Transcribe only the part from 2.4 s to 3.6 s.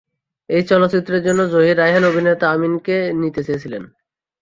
আমিনকে নিতে